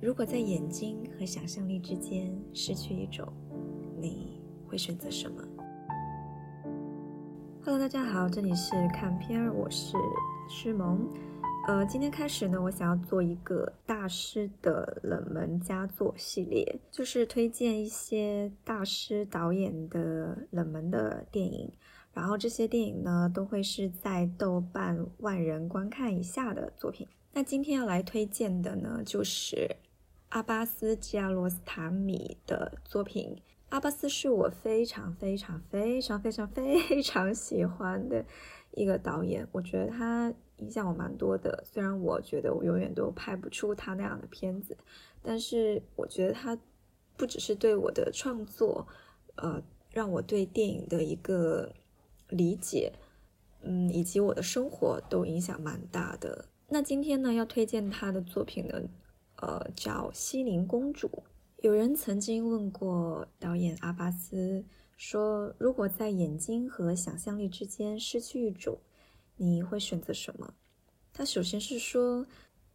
[0.00, 3.26] 如果在眼睛和想象力之间失去一种，
[4.00, 5.42] 你会选择什么
[7.64, 9.96] ？Hello，大家好，这里是看片儿，我是
[10.48, 11.04] 诗萌。
[11.66, 21.72] 呃，今天开始呢，我想要做一个大师的冷门佳作系列，就是推荐一些大师导演的冷门的电影。
[22.12, 27.04] 然后这些电影呢，都会是在豆瓣万人观看以下的作品。
[27.32, 29.68] 那今天要来推荐的呢，就是
[30.30, 33.40] 阿巴斯·基亚罗斯塔米的作品。
[33.70, 38.24] 阿巴斯是我非常非常非常非常非常喜欢的
[38.72, 40.32] 一个导演，我觉得他。
[40.58, 44.76] 影响我蛮多的，虽然我觉得我永远都拍不出他那样的片子，
[45.22, 46.58] 但是我觉得他
[47.16, 48.84] 不只是对我的创作，
[49.36, 51.72] 呃，让我对电影的一个
[52.28, 52.92] 理解，
[53.62, 56.46] 嗯，以及我的生活都影响蛮大的。
[56.70, 58.82] 那今天呢，要推荐他的作品呢，
[59.40, 61.08] 呃，叫《西宁公主》。
[61.58, 64.64] 有人曾经问过导演阿巴斯，
[64.96, 68.78] 说如果在眼睛和想象力之间失去一种。
[69.40, 70.52] 你会选择什么？
[71.12, 72.26] 他首先是说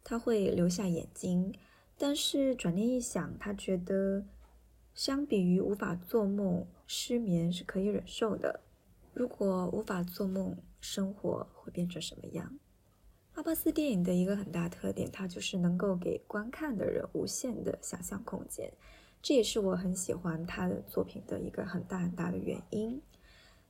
[0.02, 1.54] 他会留下眼睛，
[1.98, 4.24] 但是转念一想，他觉得
[4.94, 8.60] 相比于无法做梦，失眠是可以忍受的。
[9.12, 12.58] 如果无法做梦，生活会变成什么样？
[13.34, 18.72] 阿巴斯电影的一个很大特点，它就是能够给观看的人无限的想象空间，
[19.20, 23.02] 这也是我很喜欢他的作品的一个很大很大的原因。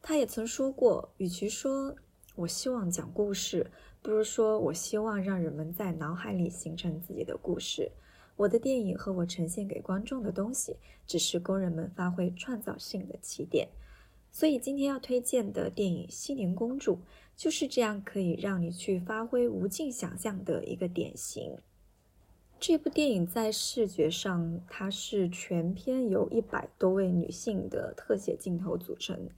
[0.02, 1.96] 他也曾说过，与其说
[2.34, 3.70] 我希望讲故事，
[4.02, 7.90] 不如说我希望让人们在脑海里形成自己的故事。
[8.36, 10.76] 我的电影和我呈现给观众的东西，
[11.06, 13.66] 只是工人们发挥创造性的起点。
[14.34, 16.96] 所以今天要推荐的电影《西宁公主》
[17.36, 21.56] 就是这样，可以让你去发挥无尽想象的一个典型。
[22.58, 29.28] 这部电影在视觉上，它是全片由一百多位女性的特写镜头组成。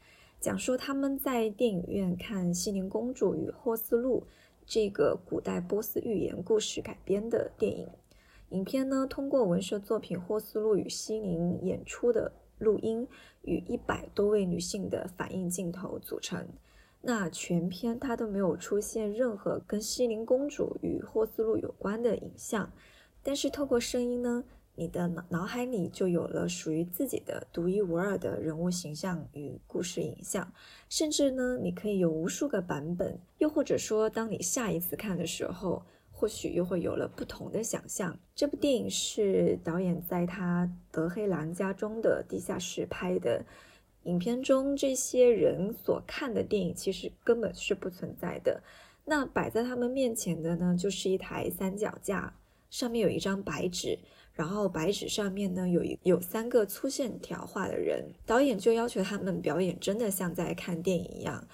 [0.40, 4.20] 讲述他们在电影院看《西宁公主与霍斯路》
[4.64, 7.86] 这个古代波斯寓言故事改编的电影。
[8.48, 13.06] 影片呢，通过文学作品《霍斯路与西宁》演出的录音
[13.42, 16.46] 与一百多位女性的反应镜头组成。
[17.02, 22.72] 那全片它都没有出现任何跟西宁公主与霍斯路有关的影像，
[23.22, 24.44] 但是透过声音呢。
[24.78, 30.52] 你的脑脑海里就有了属于自己的独一无二的人物形象与故事影像，
[30.90, 35.82] 甚至呢，你可以有无数个版本，又或者说，当你下一次看的时候，
[36.18, 38.18] 或许又会有了不同的想象。
[38.34, 43.44] 这部电影是导演在他德黑兰家中的地下室拍的，
[44.04, 48.62] 影片中这些人所看的电影其实根本是不存在的。
[49.04, 52.32] 那摆在他们面前的呢，就是一台三脚架，
[52.70, 53.98] 上面有一张白纸。
[54.32, 61.48] 然后白纸上面呢有一有三个粗线条画的人，导演就要求他们表演真的像在看电影一样，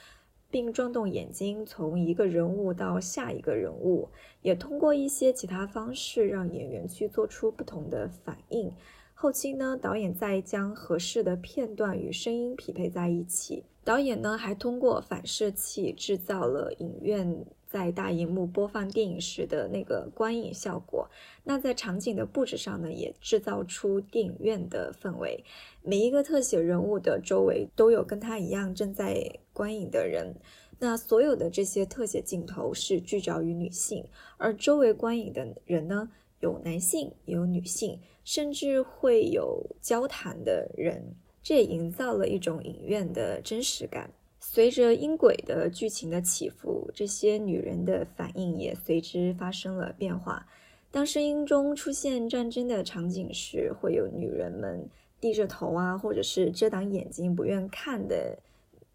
[0.52, 4.08] 并转动眼睛从一个人物到下一个人物，
[4.42, 8.70] 也通过一些其他方式让演员去做出不同的反应。
[9.14, 13.64] 后期呢，导演再将合适的片段与声音匹配在一起。
[13.82, 17.44] 导演呢还通过反射器制造了影院。
[17.72, 21.08] 在大荧幕播放电影时的那个观影效果，
[21.44, 25.42] 那在场景的布置上呢，也制造出电影院的氛围。
[25.82, 30.34] 每一个特写人物的周围都有跟他一样正在观影的人。
[30.80, 34.04] 那所有的这些特写镜头是聚焦于女性，
[34.36, 44.10] 而周围观影的人呢，有男性，也有女性，甚至会有交谈的人，这也营造了一种影院的真实感。
[44.44, 50.44] 随着音轨的剧情的起伏，这些女人的反应也随之发生了变化。
[50.90, 58.36] 当声音中出现战争的场景时，会有女人们低着头啊，或者是遮挡眼睛不愿看的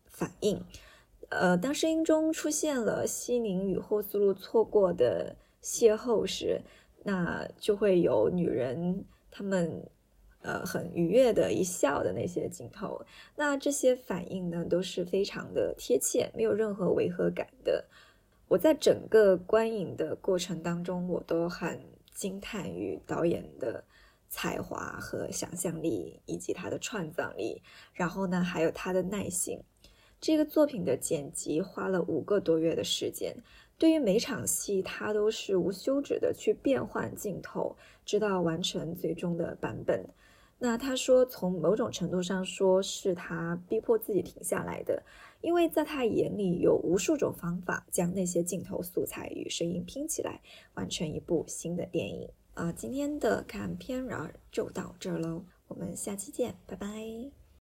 [0.06, 0.62] 反应。
[1.30, 6.62] 呃，当声音中出现了西宁与霍斯路错过的邂逅时，
[7.04, 9.82] 那就会有女人她们。
[10.42, 13.06] 呃，很愉悦的一笑的那些镜头，
[13.36, 17.84] 那这些反应呢，都是非常的贴切，没有任何违和感的。
[18.48, 21.82] 我在整个观影的过程当中，我都很
[22.14, 23.84] 惊叹于导演的
[24.30, 27.62] 才华和想象力，以及他的创造力。
[27.94, 29.60] 然后呢，还有他的耐心。
[30.22, 33.36] 这个作品的剪辑花了五个多月的时间，
[33.78, 37.76] 对于每场戏，他都是无休止的去变换镜头，
[38.06, 40.08] 直到完成最终的版本。
[40.60, 45.04] 那他说，从某种程度上说，是他逼迫自己停下来的，
[45.42, 50.42] 因为在他眼里有无数种方法将那些镜头素材与声音拼起来，
[50.74, 52.28] 完成一部新的电影。
[52.56, 57.47] 呃，今天的看片儿就到这儿喽，我们下期见，拜拜。